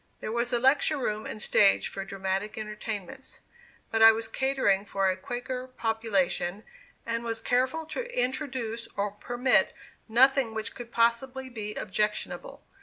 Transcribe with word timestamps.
There 0.19 0.31
was 0.31 0.51
a 0.51 0.57
lecture 0.57 0.97
room 0.97 1.27
and 1.27 1.39
stage 1.39 1.87
for 1.87 2.03
dramatic 2.03 2.57
entertainments; 2.57 3.39
but 3.91 4.01
I 4.01 4.11
was 4.11 4.27
catering 4.27 4.83
for 4.83 5.11
a 5.11 5.15
Quaker 5.15 5.67
population, 5.67 6.63
and 7.05 7.23
was 7.23 7.39
careful 7.39 7.85
to 7.85 8.09
introduce 8.19 8.87
or 8.97 9.11
permit 9.11 9.75
nothing 10.07 10.55
which 10.55 10.73
could 10.73 10.91
possibly 10.91 11.49
be 11.49 11.75
objectionable. 11.75 12.63